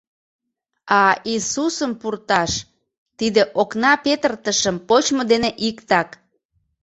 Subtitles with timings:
[0.99, 1.01] А
[1.31, 2.51] Иисусым пурташ—
[3.17, 6.09] тиде окна петыртышым почмо дене иктак».